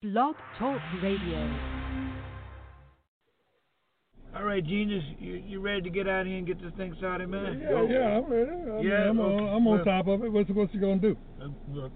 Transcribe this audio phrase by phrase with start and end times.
[0.00, 1.58] Blog Talk Radio.
[4.36, 7.28] All right, Genius, you, you ready to get out here and get this thing started,
[7.28, 7.60] man?
[7.60, 8.48] Yeah, yeah, I'm ready.
[8.48, 10.30] I yeah, mean, I'm, on, I'm on well, top of it.
[10.30, 11.16] What's, what's you gonna do?
[11.40, 11.92] Look, look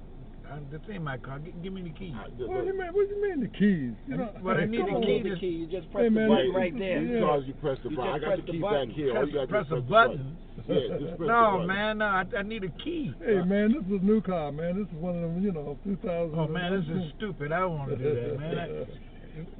[0.51, 1.38] I'm, this ain't my car.
[1.38, 2.12] Give, give me the keys.
[2.38, 2.88] What do you mean?
[2.93, 3.95] What do you mean the keys?
[4.09, 5.23] You know, what I need the key.
[5.23, 5.46] The key.
[5.46, 7.03] You just press hey, man, the button right there.
[7.03, 7.39] Yeah.
[7.39, 8.14] You press the button.
[8.14, 9.14] I got the keys back here.
[9.14, 10.37] Press, press a button.
[11.19, 13.12] no, man, no, I, I, need a key.
[13.21, 14.79] Hey, uh, man, this is a new car, man.
[14.79, 16.39] This is one of them, you know, 2000.
[16.39, 17.53] Oh, man, this is stupid.
[17.53, 18.59] I don't want to do that, man.
[18.59, 18.85] I,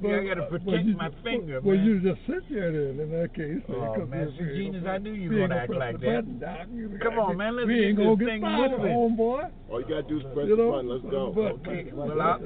[0.01, 1.85] but, yeah, I got to uh, protect my finger, well, man.
[1.85, 3.61] you just sit there then, in that case.
[3.69, 6.39] Oh, man, so genius, I knew you were going to act like that.
[6.39, 9.19] Button, Come on, man, let's get this thing moving.
[9.19, 10.89] All you got to do is press you the button.
[10.89, 11.33] Let's go.
[11.67, 12.37] Okay, well, I,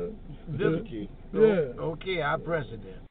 [0.47, 1.09] this key.
[1.33, 1.75] Yeah.
[1.77, 3.07] Okay, I press it then.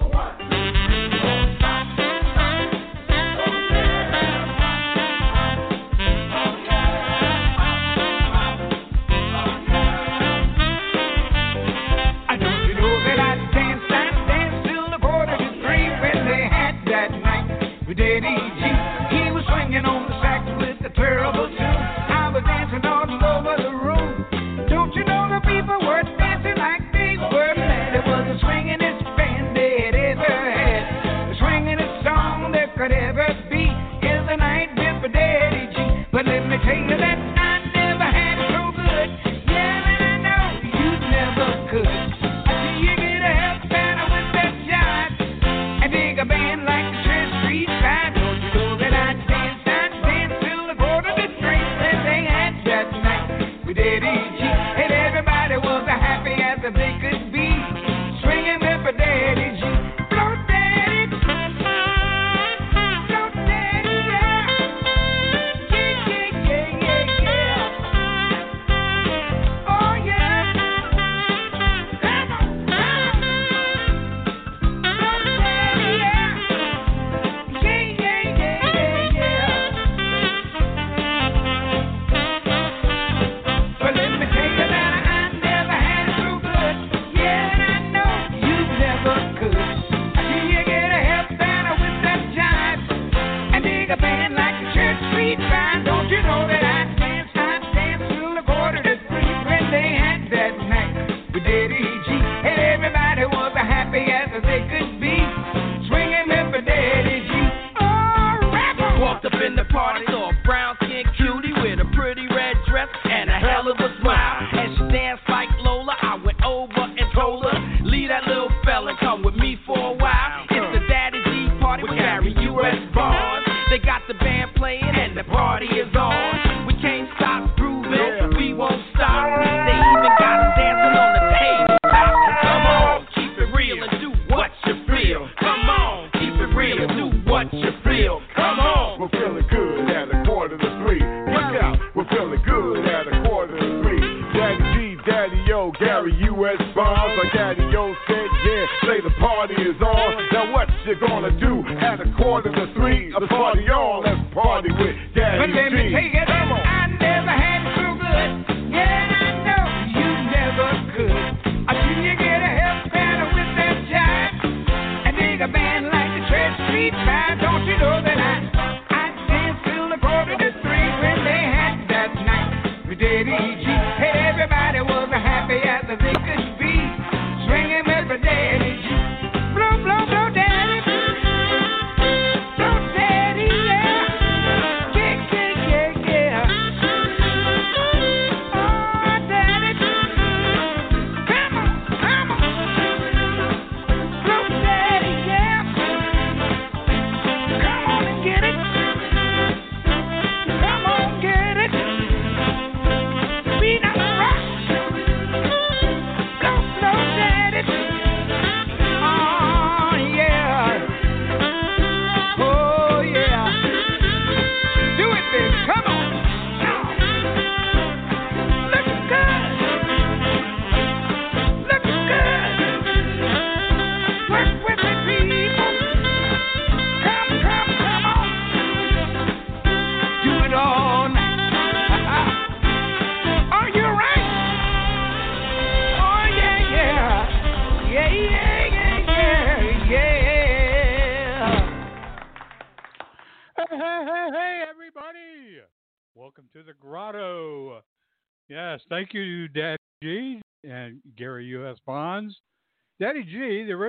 [0.00, 0.78] All right.
[17.94, 18.71] with G.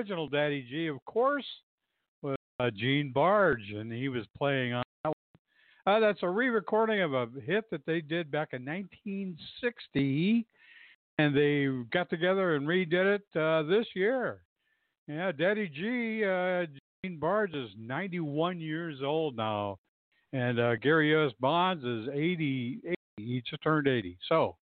[0.04, 1.46] original Daddy G, of course,
[2.20, 5.12] was uh, Gene Barge, and he was playing on that.
[5.86, 10.46] Uh, that's a re recording of a hit that they did back in 1960,
[11.16, 14.42] and they got together and redid it uh, this year.
[15.08, 16.66] Yeah, Daddy G, uh,
[17.02, 19.78] Gene Barge is 91 years old now,
[20.34, 21.32] and uh, Gary U.S.
[21.40, 22.94] Bonds is 80, 80.
[23.16, 24.18] He just turned 80.
[24.28, 24.56] So,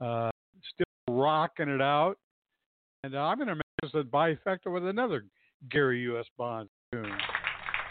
[0.00, 0.30] uh,
[0.74, 2.18] still rocking it out.
[3.02, 5.24] And I'm going to this a bifecta with another
[5.70, 6.24] Gary U.S.
[6.38, 7.12] Bonds tune.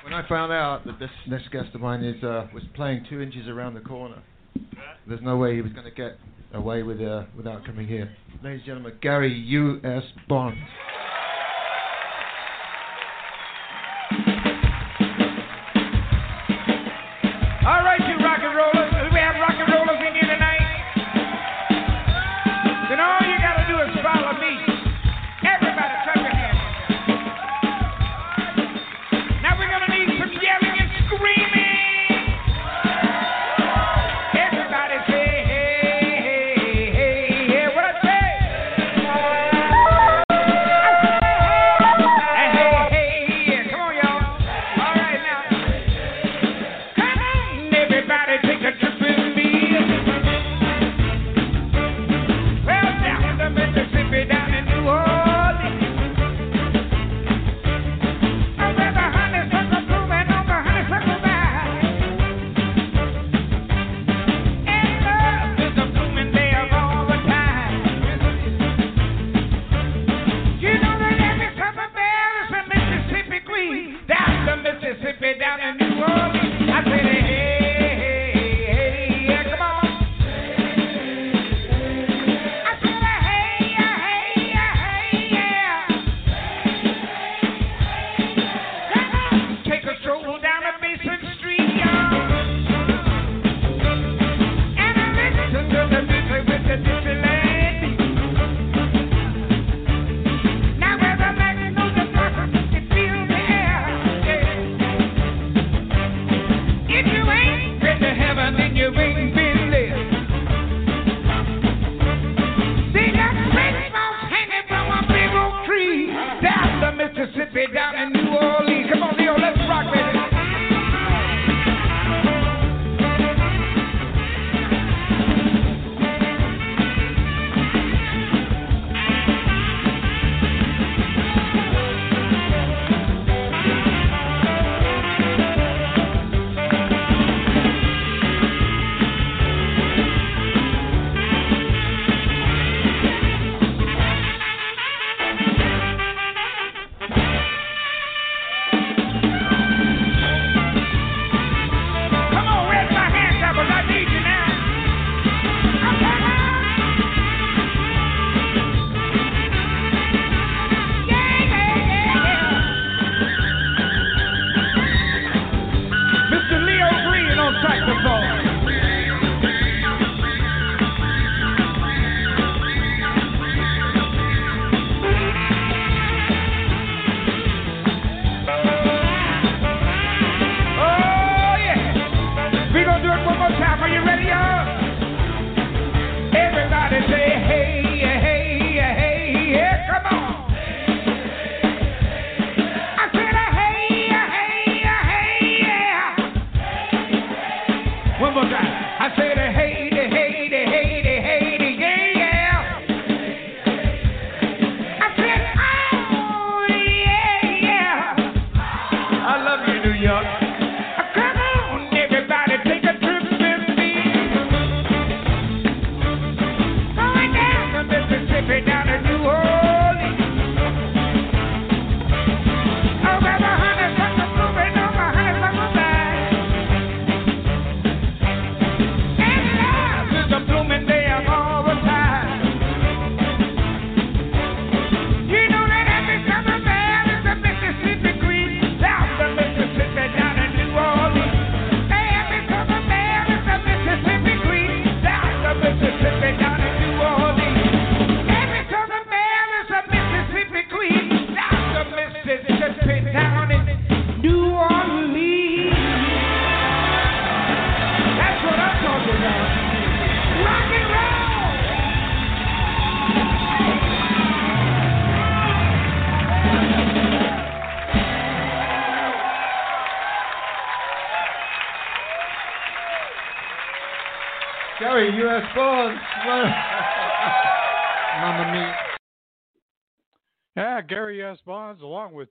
[0.04, 3.22] When I found out that this next guest of mine is uh, was playing two
[3.22, 4.22] inches around the corner,
[5.08, 6.18] there's no way he was going to get
[6.54, 8.10] away with uh, without coming here.
[8.44, 10.04] Ladies and gentlemen, Gary U.S.
[10.28, 10.58] Bonds.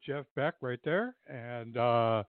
[0.04, 2.22] Jeff Beck, right there, and uh,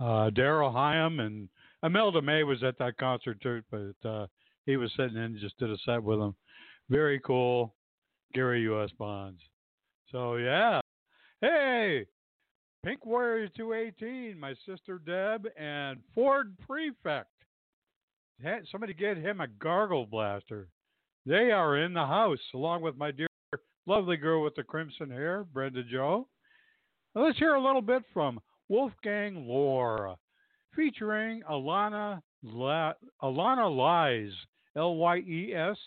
[0.00, 1.48] uh, Darrel Higham and
[1.82, 4.26] Imelda May was at that concert too, but uh,
[4.66, 6.34] he was sitting in and just did a set with them.
[6.90, 7.74] Very cool,
[8.34, 8.90] Gary U.S.
[8.98, 9.40] Bonds.
[10.12, 10.80] So yeah,
[11.40, 12.06] hey,
[12.84, 17.30] Pink Warrior 218, my sister Deb, and Ford Prefect.
[18.42, 20.68] Had somebody get him a gargle blaster.
[21.24, 23.26] They are in the house, along with my dear
[23.86, 26.28] lovely girl with the crimson hair, Brenda Joe.
[27.16, 30.16] Now let's hear a little bit from Wolfgang Lohr,
[30.74, 32.92] featuring Alana La-
[33.22, 34.32] Alana Lies,
[34.76, 35.78] L Y E S,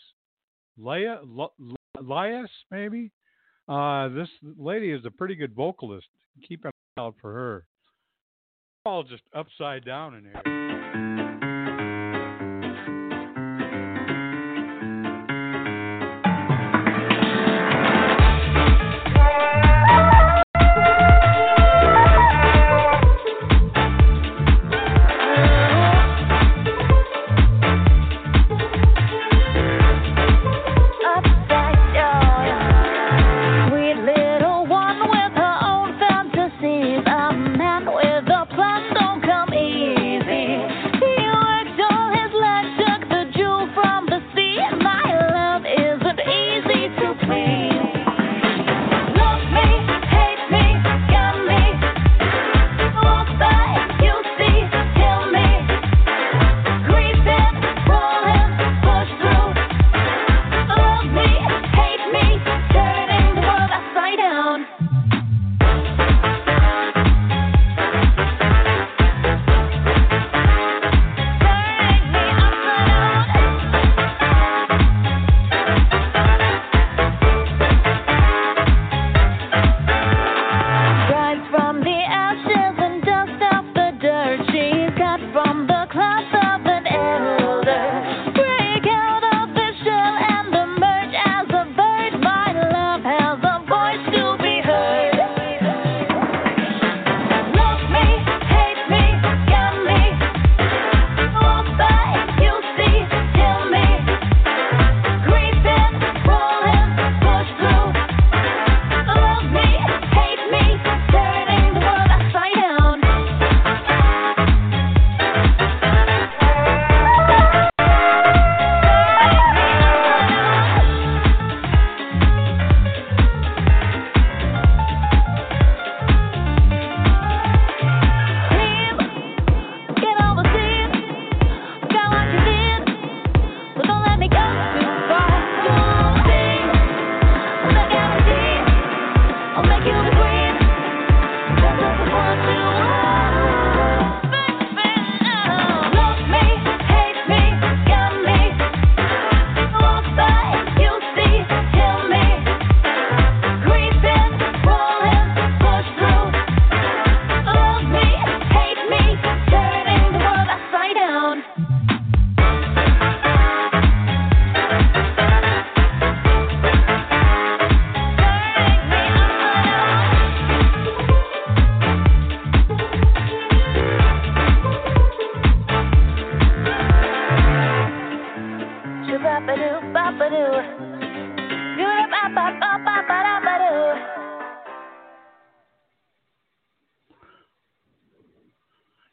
[0.76, 3.12] Lias maybe.
[3.68, 6.08] Uh, this lady is a pretty good vocalist.
[6.48, 7.68] Keep an eye out for her.
[8.88, 10.69] All just upside down in here.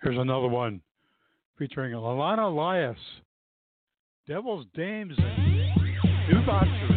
[0.02, 0.80] Here's another one
[1.58, 2.98] featuring Alana Elias,
[4.26, 6.95] Devil's Dames, and New Boxers.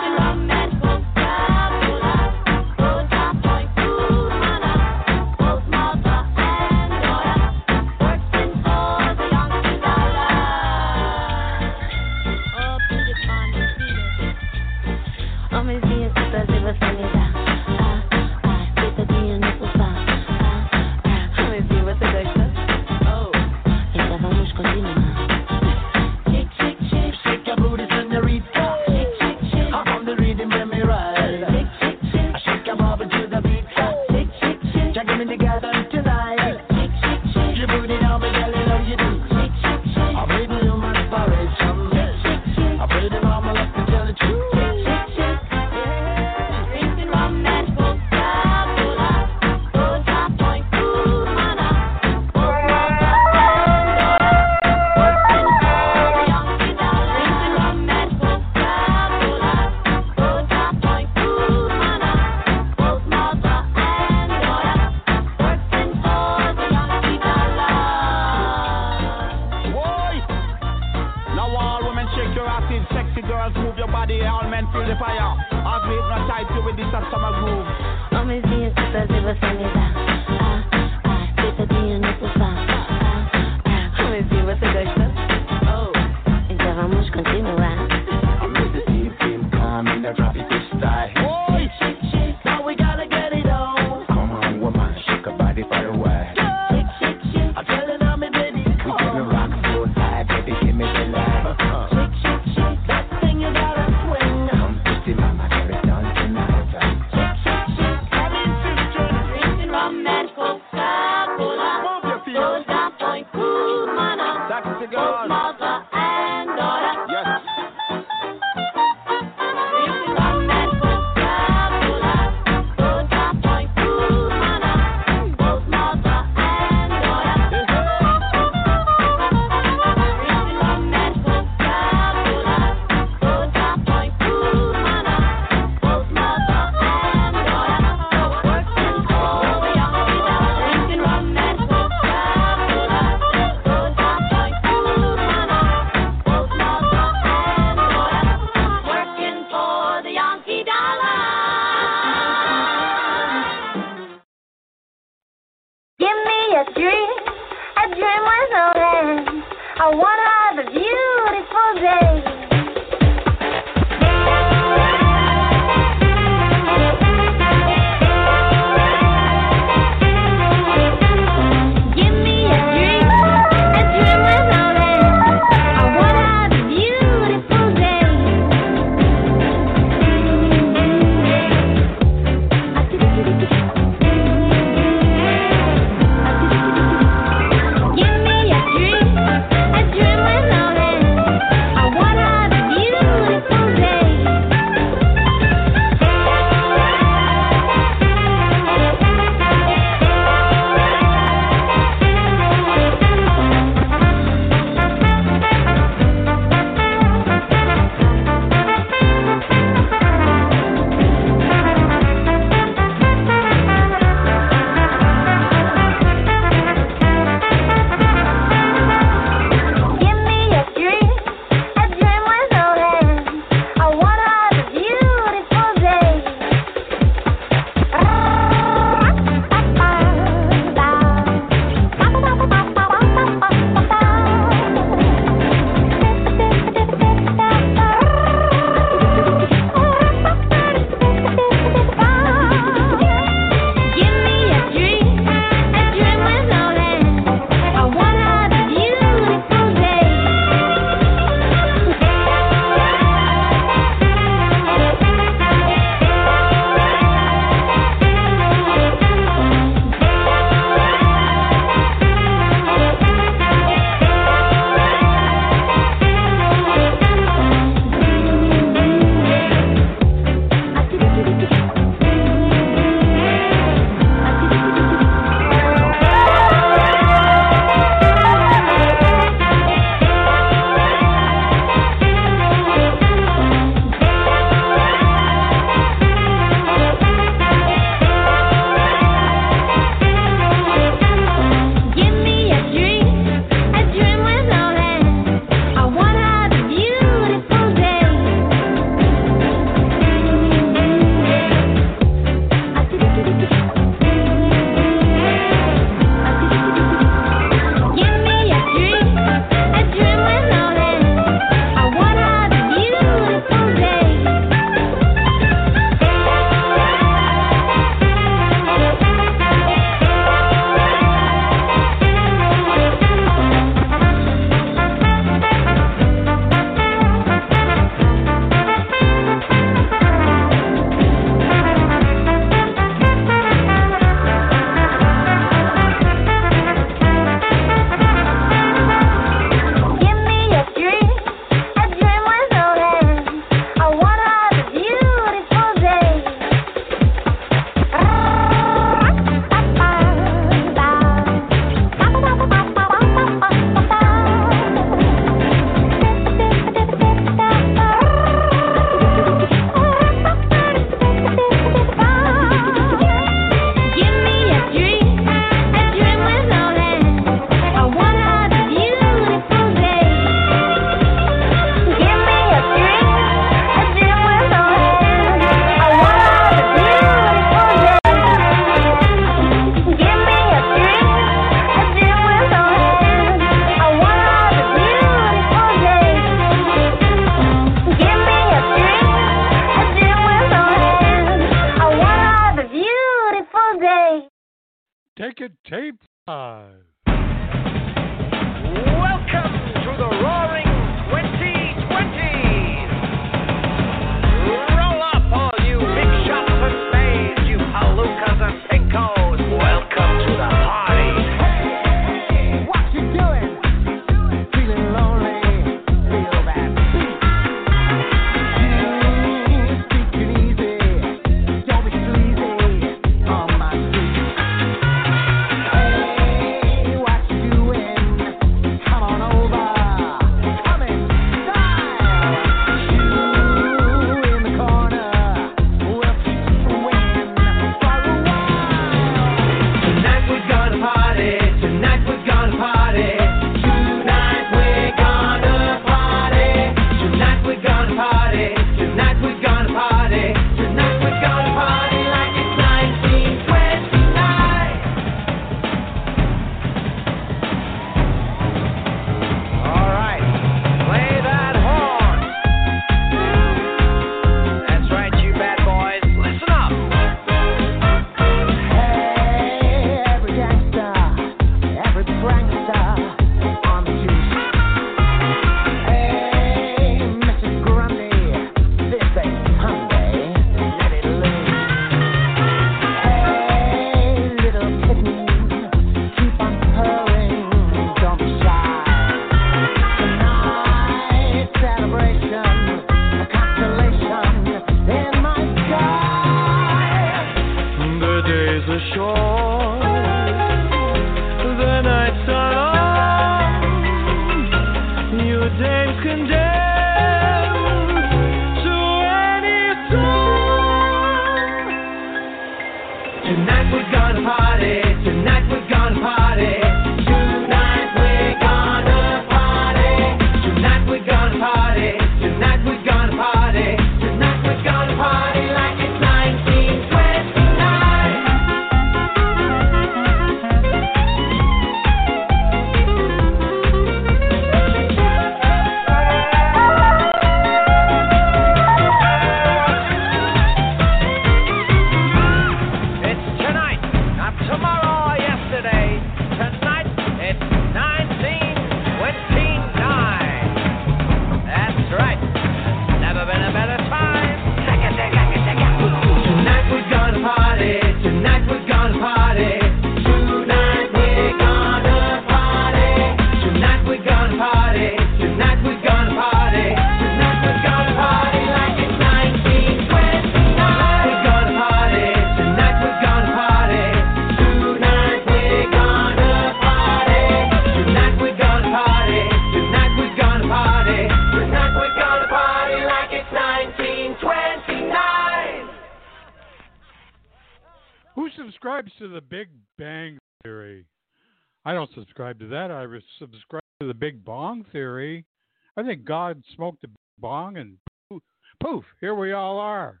[595.86, 597.76] think God smoked a bong and
[598.10, 598.22] poof,
[598.62, 600.00] poof here we all are.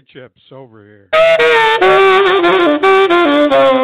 [0.00, 1.08] Potato chips over here.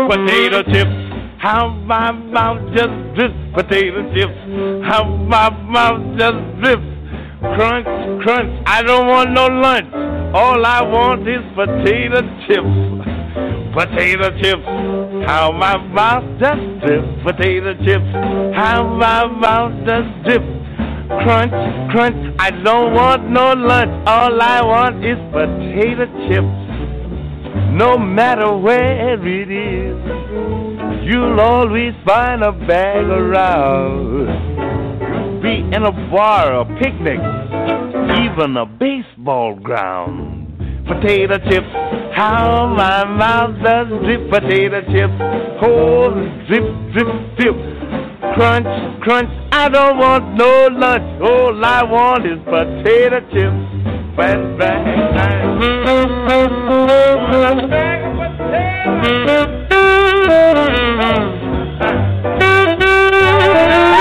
[0.08, 0.90] Potato chips,
[1.38, 3.34] how my mouth just drips.
[3.54, 4.32] Potato chips,
[4.86, 6.82] how my mouth just drips.
[7.40, 9.92] Crunch, crunch, I don't want no lunch.
[10.34, 12.66] All I want is potato chips.
[13.74, 14.64] Potato chips,
[15.26, 17.22] how my mouth just drips.
[17.24, 18.12] Potato chips,
[18.54, 20.65] how my mouth just drips.
[21.08, 21.52] Crunch,
[21.92, 23.90] crunch, I don't want no lunch.
[24.08, 26.66] All I want is potato chips.
[27.72, 29.96] No matter where it is,
[31.06, 34.26] you'll always find a bag around.
[35.42, 37.20] Be in a bar, a picnic,
[38.24, 40.42] even a baseball ground.
[40.88, 41.70] Potato chips,
[42.16, 44.28] how my mouth does drip.
[44.28, 45.14] Potato chips,
[45.62, 46.10] oh,
[46.48, 47.75] drip, drip, drip.
[48.36, 48.66] Crunch,
[49.00, 51.22] crunch, I don't want no lunch.
[51.22, 53.56] All I want is potato chips.
[54.14, 54.84] Bang, bang,
[63.56, 63.92] potato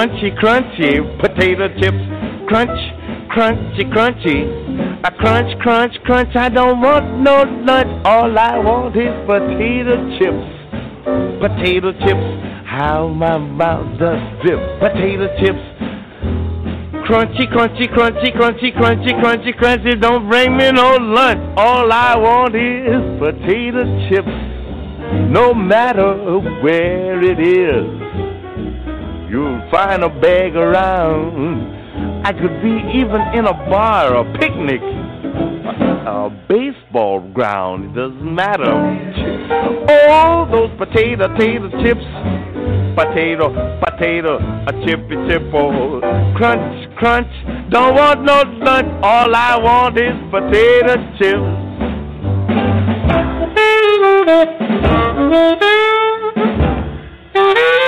[0.00, 2.48] crunchy, crunchy potato chips.
[2.48, 2.80] Crunch,
[3.30, 5.04] crunchy, crunchy.
[5.04, 6.34] A crunch, crunch, crunch.
[6.34, 8.06] I don't want no lunch.
[8.06, 10.46] All I want is potato chips.
[11.40, 12.26] Potato chips.
[12.66, 14.60] How my mouth does drip.
[14.80, 15.60] Potato chips.
[17.06, 20.00] Crunchy, crunchy, crunchy, crunchy, crunchy, crunchy, crunchy.
[20.00, 21.40] Don't bring me no lunch.
[21.58, 24.28] All I want is potato chips.
[25.30, 28.09] No matter where it is,
[29.30, 31.78] you'll find a bag around.
[32.24, 37.84] I could be even in a bar, a picnic, a, baseball ground.
[37.84, 38.74] It doesn't matter.
[40.10, 42.04] All those potato, potato chips.
[42.96, 45.54] Potato, potato, a chippy chippo.
[45.54, 46.00] Oh,
[46.36, 47.30] crunch, crunch.
[47.70, 48.88] Don't want no lunch.
[49.02, 51.56] All I want is potato chips.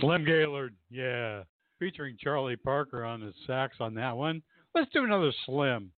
[0.00, 1.42] Slim Gaillard, yeah.
[1.78, 4.42] Featuring Charlie Parker on the sax on that one.
[4.74, 5.92] Let's do another Slim.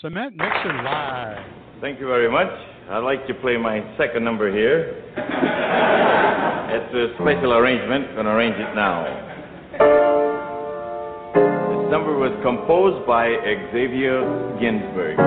[0.00, 1.44] Cement Mixer Live.
[1.80, 2.48] Thank you very much.
[2.90, 5.02] I'd like to play my second number here.
[6.74, 8.16] it's a special arrangement.
[8.16, 10.19] Gonna arrange it now.
[11.90, 13.26] Number was composed by
[13.72, 14.22] Xavier
[14.60, 15.18] Ginsberg.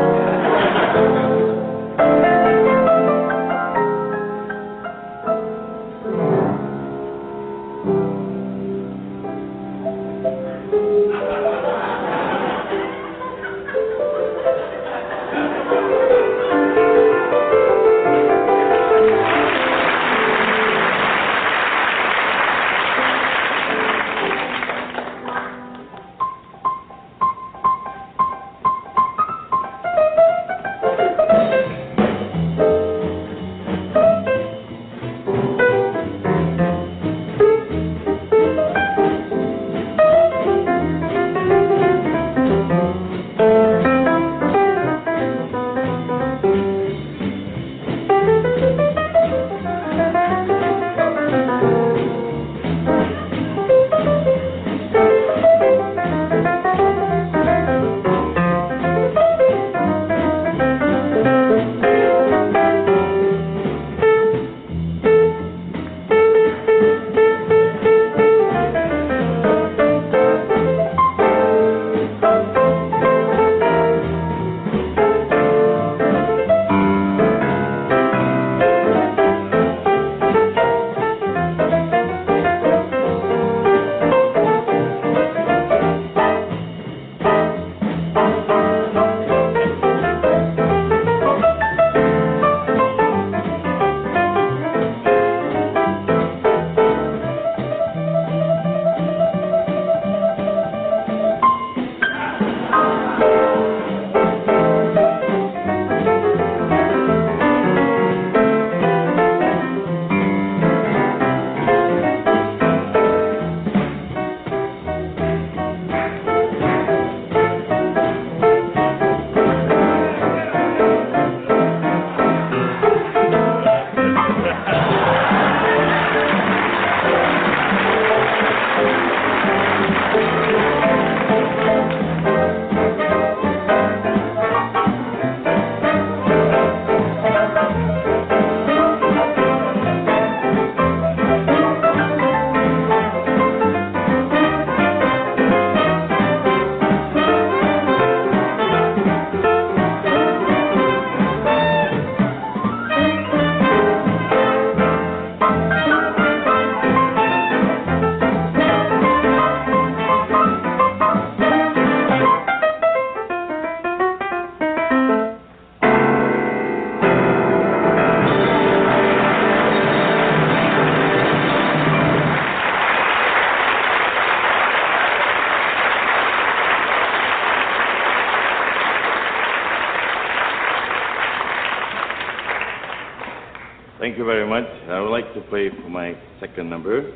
[185.54, 187.14] Play for my second number.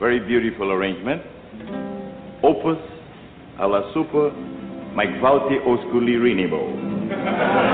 [0.00, 1.20] Very beautiful arrangement.
[2.42, 2.80] Opus
[3.60, 4.32] alla super
[4.96, 7.73] Mike Vauti Osculi Rinebo.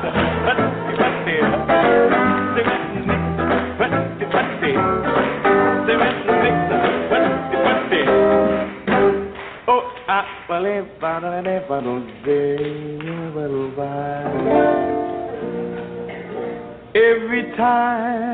[16.95, 18.30] Every time.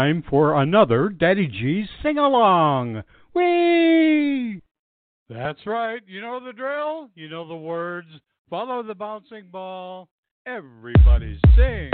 [0.00, 3.02] time for another Daddy G's sing along.
[3.34, 4.62] Whee!
[5.28, 6.00] That's right.
[6.06, 7.10] You know the drill.
[7.14, 8.08] You know the words.
[8.48, 10.08] Follow the bouncing ball.
[10.46, 11.90] Everybody sing.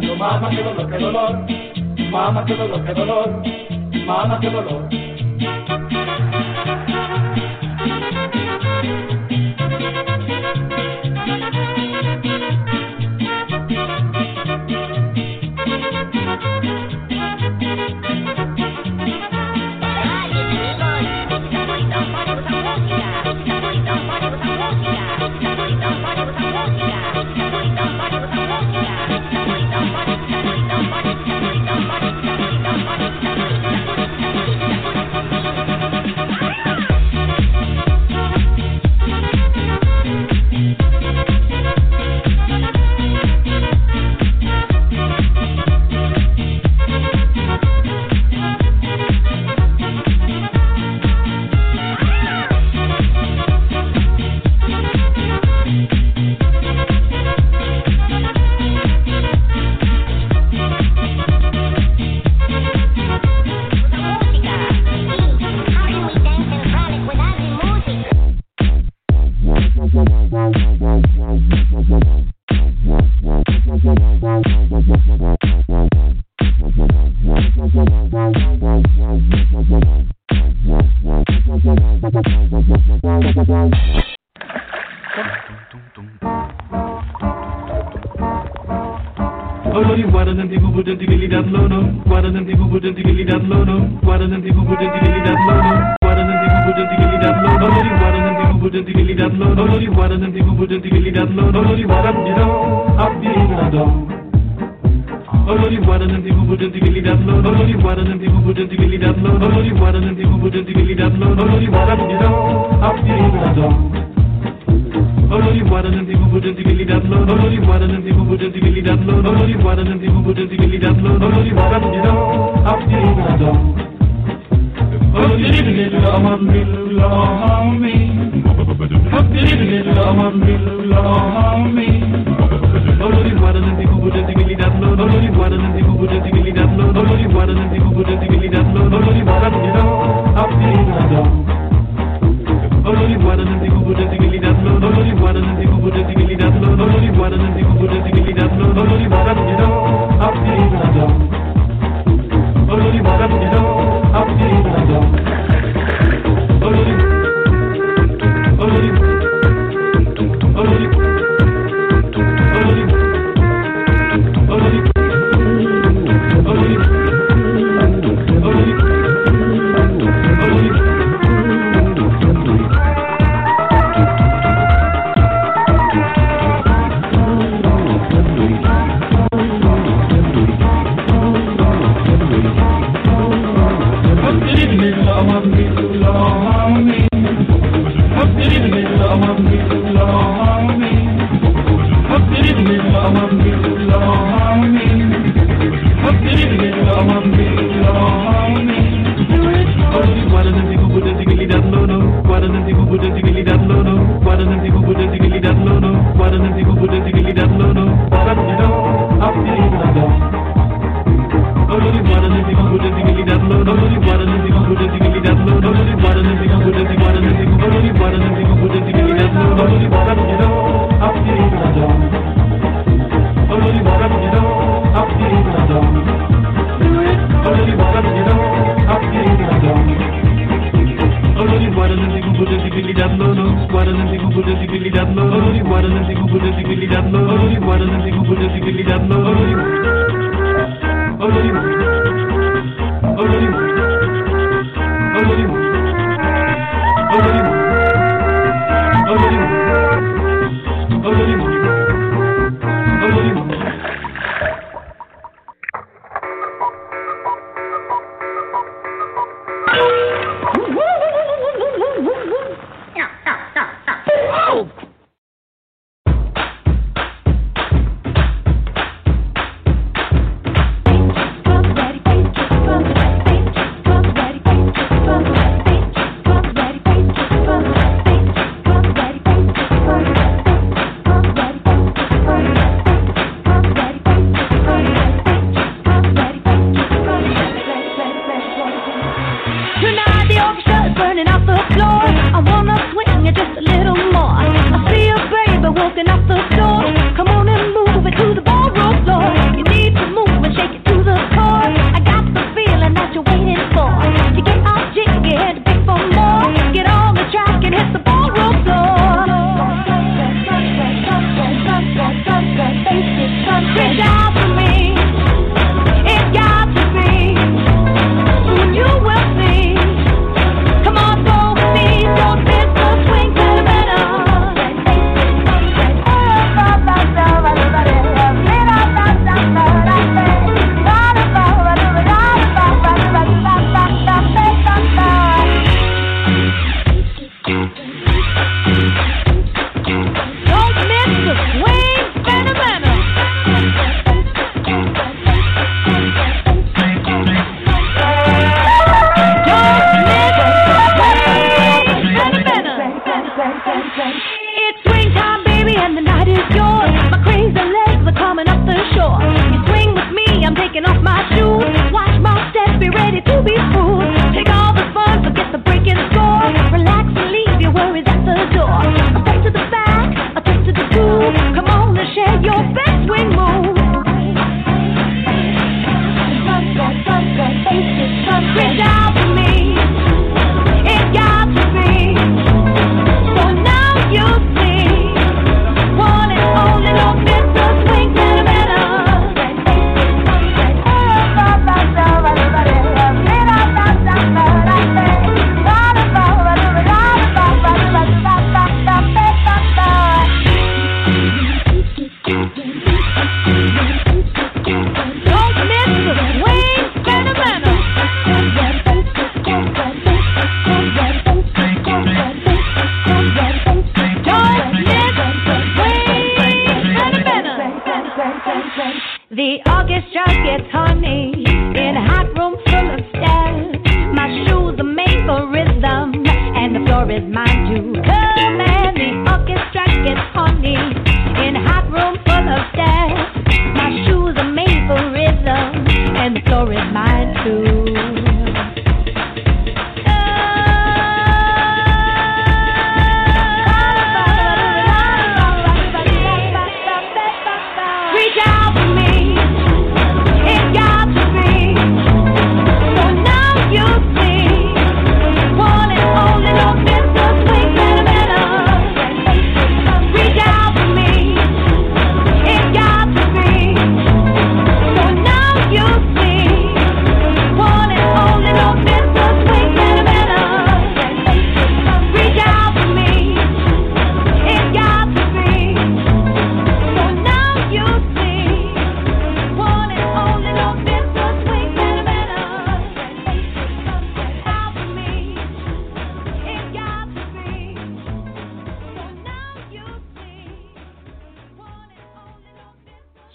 [0.00, 0.16] llorando.
[0.16, 1.46] Mamá, qué dolor, qué dolor.
[2.10, 3.42] Mamá, qué dolor, qué dolor.
[4.06, 5.05] Mamá, qué dolor.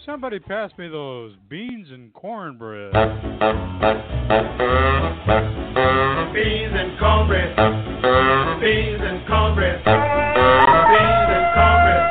[0.03, 2.91] Somebody pass me those beans and cornbread.
[6.33, 7.55] Beans and cornbread.
[8.59, 9.85] Beans and cornbread.
[9.85, 9.91] Beans
[11.29, 12.01] and cornbread.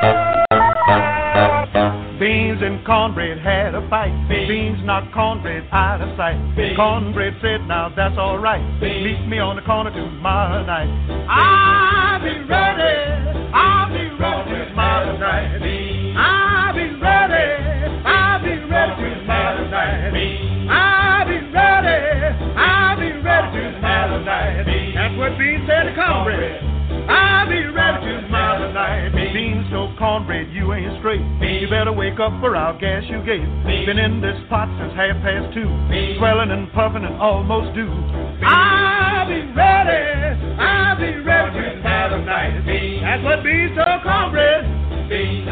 [2.21, 4.15] Beans and cornbread had a fight.
[4.29, 6.39] Beans knocked cornbread out of sight.
[6.77, 8.63] Cornbread said, now that's alright.
[8.81, 10.87] Meet me on the corner tomorrow night.
[11.29, 13.51] I'll be ready.
[13.53, 15.60] I'll be ready tomorrow night.
[26.01, 26.65] Cornbread.
[27.11, 29.13] I'll be ready tomorrow night.
[29.13, 31.21] Beans told cornbread, you ain't straight.
[31.21, 33.45] You better wake up or I'll gas you gate.
[33.87, 35.69] Been in this pot since half past two.
[36.19, 37.93] Swelling and puffing and almost due.
[38.45, 40.57] I'll be ready.
[40.57, 42.65] I'll be ready tomorrow night.
[43.03, 44.65] That's what Beans told cornbread.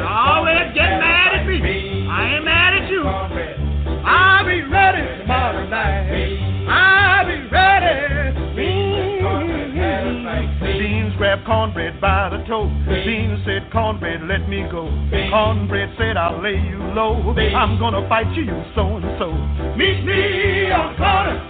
[0.00, 2.08] Always get mad at me.
[2.08, 3.04] I ain't mad at you.
[3.04, 6.68] I'll be ready tomorrow night.
[6.68, 8.27] I'll be ready.
[11.18, 12.70] Grabbed cornbread by the toe.
[12.86, 14.86] Beans said, Cornbread, let me go.
[15.10, 17.34] Cornbread said, I'll lay you low.
[17.34, 19.34] I'm gonna fight you, you so and so.
[19.74, 21.42] Meet me on the corner.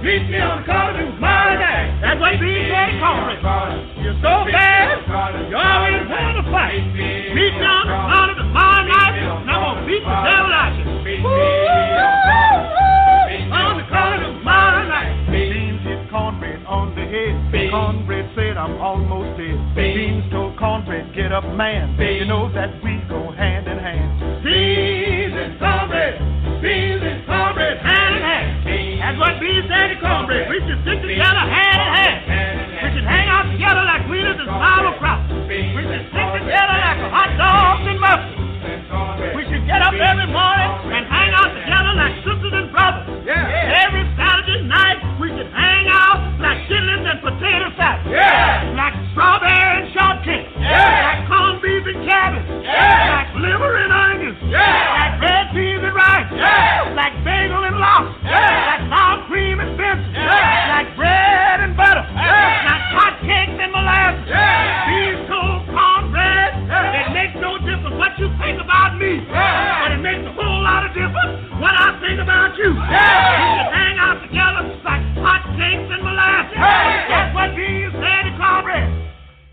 [0.00, 2.00] Meet me on the corner tomorrow night.
[2.00, 3.44] That's what said, Cornbread.
[4.00, 5.04] You're so bad.
[5.52, 6.80] You always want to fight.
[6.96, 10.80] Meet me on the corner tomorrow night, and I'm gonna beat the devil out of
[10.80, 11.28] you.
[13.52, 15.19] On the corner tomorrow night
[16.10, 17.34] cornbread on the head.
[17.54, 17.70] Beans.
[17.70, 19.54] Cornbread said, I'm almost dead.
[19.78, 21.94] Beans, Beans told cornbread, get up, man.
[21.96, 22.20] Beans.
[22.20, 24.42] You know that we go hand in hand.
[24.42, 26.18] Beans and cornbread.
[26.58, 28.48] Beans and cornbread, hand in hand.
[29.00, 30.50] That's what Beans said to cornbread.
[30.50, 32.18] We should stick together hand in hand.
[32.78, 35.30] We should hang out together like wheelers and sauerkraut.
[35.46, 38.38] We should stick together like hot dogs and muffins.
[39.34, 43.06] We should get up every morning and hang out together like sisters and brothers.
[43.26, 43.86] Yeah.
[43.86, 48.08] Every Saturday night we should hang out like chitlins and potato salad.
[48.08, 48.72] Yeah.
[48.72, 50.48] Like strawberry and shortcake.
[50.56, 51.12] Yeah.
[51.12, 52.48] Like corned beef and cabbage.
[52.64, 53.20] Yeah.
[53.20, 54.40] Like liver and onions.
[54.48, 54.64] Yeah.
[54.96, 56.30] Like red peas and rice.
[56.32, 56.96] Yeah.
[56.96, 58.16] Like bagel and lobster.
[58.24, 58.72] Yeah.
[58.72, 60.08] Like sour cream and Benson.
[60.16, 60.80] Yeah.
[60.80, 62.04] Like bread and butter.
[62.16, 62.72] Yeah.
[62.72, 64.24] Like hot cakes and molasses.
[64.24, 64.88] Yeah.
[64.88, 66.50] These cold cornbread.
[66.96, 69.20] It makes no difference what you think about me.
[69.28, 69.84] Yeah.
[69.84, 72.72] But it makes a whole lot of difference what I think about you.
[72.72, 73.28] Yeah.
[73.28, 76.56] We should hang out together like hot cakes and molasses.
[76.56, 77.08] Yeah.
[77.08, 78.88] That's what beans said to cornbread.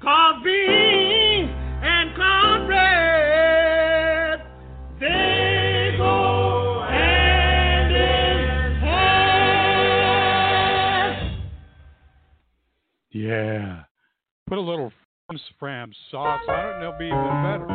[0.01, 1.51] Cause beans
[1.83, 2.79] and cornbread,
[4.99, 9.67] they go hand in hand.
[13.11, 13.83] Yeah.
[14.47, 14.93] Put a little
[15.59, 17.67] fram sauce on it and it'll be even better.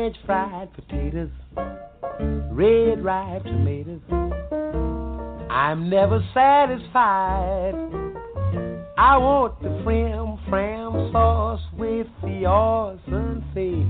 [0.00, 1.28] French fried potatoes,
[2.50, 4.00] red ripe tomatoes.
[5.50, 7.74] I'm never satisfied.
[8.96, 13.84] I want the frim fram sauce with the awesome fee,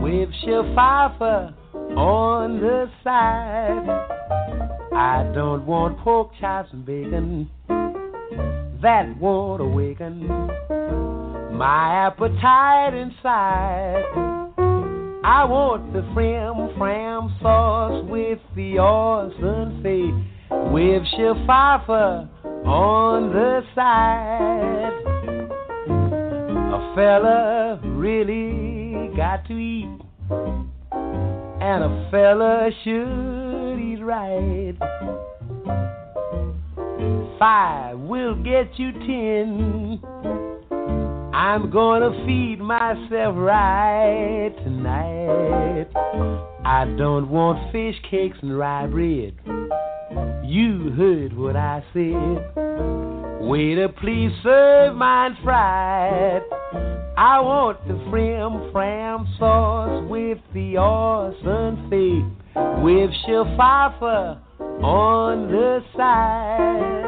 [0.00, 0.30] with
[0.74, 1.54] Pfeiffer
[1.94, 3.86] on the side.
[4.94, 7.50] I don't want pork chops and bacon.
[8.80, 10.26] That won't awaken
[11.52, 14.39] my appetite inside.
[15.22, 20.14] I want the frim fram sauce with the awesome fee,
[20.72, 21.02] with
[21.46, 22.26] Pfeiffer
[22.64, 24.96] on the side.
[26.72, 34.74] A fella really got to eat, and a fella should eat right.
[37.38, 40.00] Five will get you ten.
[41.32, 45.86] I'm gonna feed myself right tonight.
[46.64, 49.34] I don't want fish cakes and rye bread.
[50.44, 53.46] You heard what I said.
[53.46, 56.42] Waiter, please serve mine fried.
[57.16, 62.24] I want the frim fram sauce with the awesome fee,
[62.82, 63.10] with
[63.56, 64.40] Pfeiffer
[64.82, 67.00] on the side.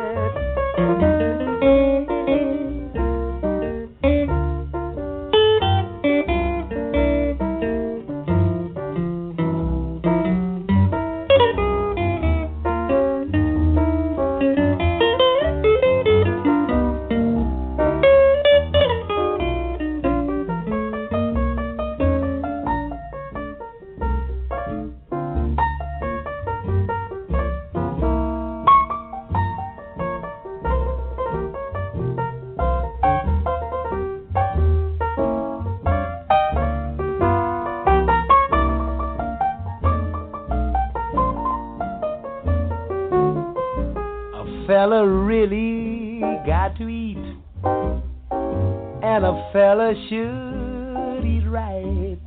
[49.53, 52.19] Fella should eat right.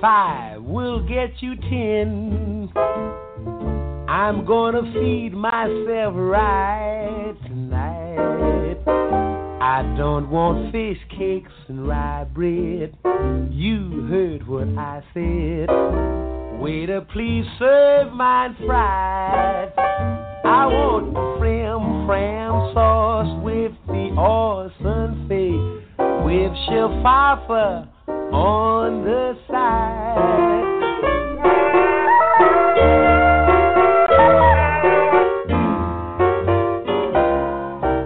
[0.00, 2.70] Five will get you ten.
[4.08, 8.78] I'm gonna feed myself right tonight.
[9.60, 12.96] I don't want fish cakes and rye bread.
[13.50, 15.68] You heard what I said.
[16.60, 19.72] Waiter, please serve mine fried.
[20.44, 23.42] I want frim fram sauce
[24.14, 25.26] the awesome
[26.24, 26.52] with
[27.02, 27.88] Pfeiffer
[28.32, 30.64] on the side.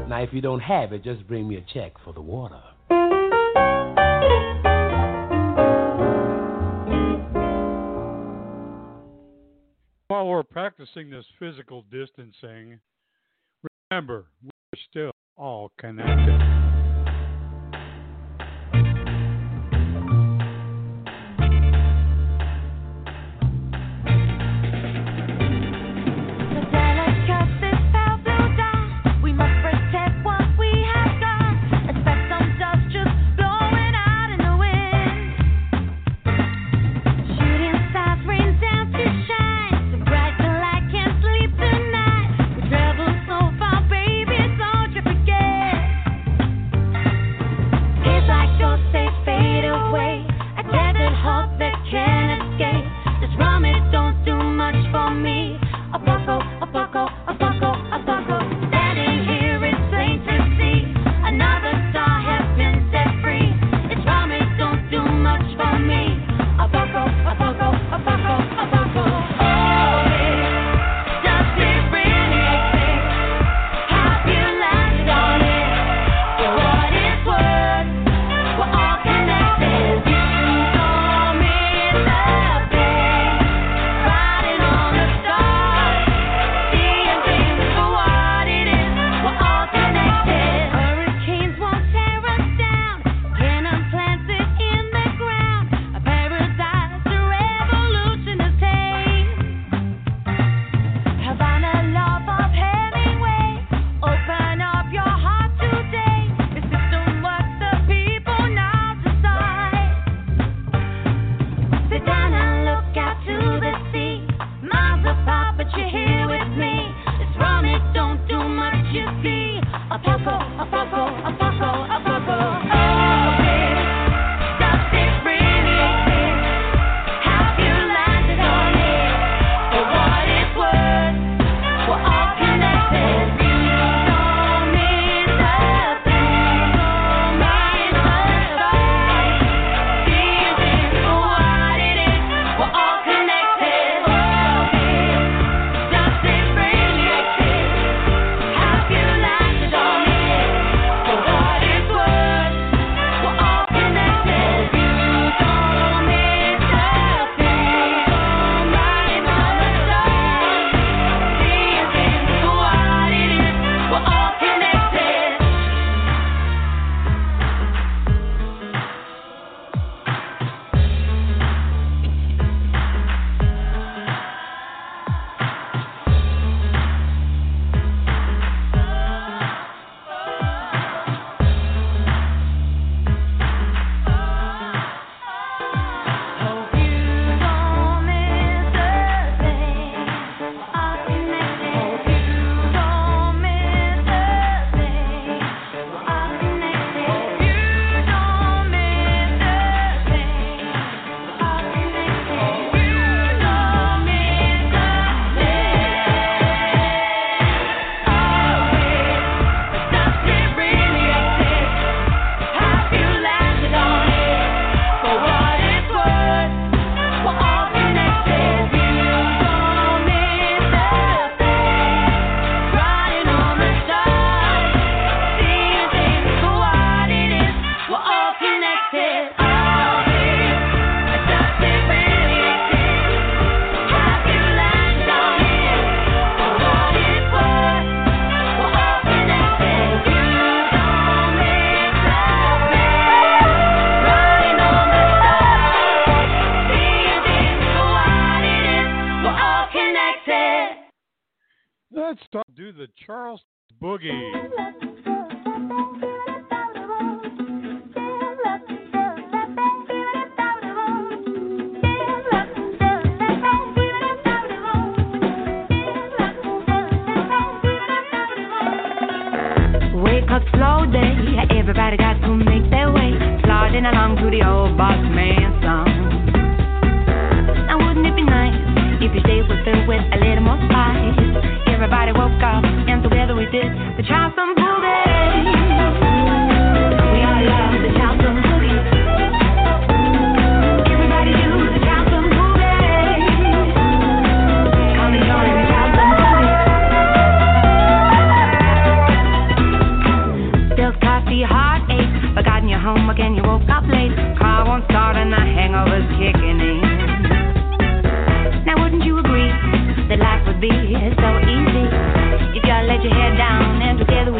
[0.08, 2.60] Now, if you don't have it, just bring me a check for the water.
[10.08, 12.80] While we're practicing this physical distancing,
[13.90, 16.67] remember, we're still all connected.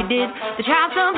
[0.09, 1.18] Did the Charleston Boogie?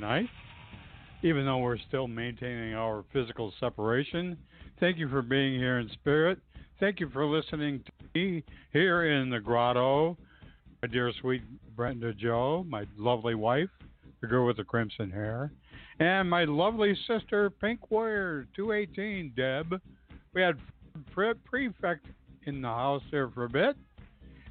[0.00, 0.30] Tonight.
[1.22, 4.34] even though we're still maintaining our physical separation.
[4.78, 6.38] Thank you for being here in spirit.
[6.78, 10.16] Thank you for listening to me here in the grotto.
[10.80, 11.42] My dear sweet
[11.76, 13.68] Brenda Joe, my lovely wife,
[14.22, 15.52] the girl with the crimson hair,
[15.98, 19.78] and my lovely sister, Pink Warrior 218, Deb.
[20.32, 20.56] We had
[21.12, 22.06] pre- prefect
[22.46, 23.76] in the house there for a bit.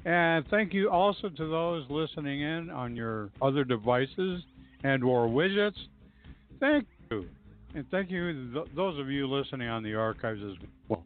[0.04, 4.44] And thank you also to those listening in on your other devices
[4.84, 5.76] and or widgets.
[6.58, 7.26] Thank you.
[7.74, 11.04] And thank you th- those of you listening on the archives as well.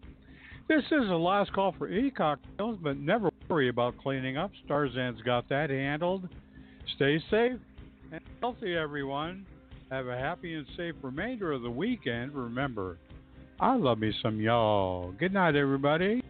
[0.68, 4.50] This is the last call for e-cocktails, but never worry about cleaning up.
[4.66, 6.26] Starzan's got that handled.
[6.96, 7.58] Stay safe
[8.12, 9.44] and healthy, everyone.
[9.90, 12.32] Have a happy and safe remainder of the weekend.
[12.32, 12.96] Remember,
[13.60, 15.12] I love me some y'all.
[15.12, 16.22] Good night, everybody.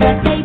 [0.00, 0.37] To rise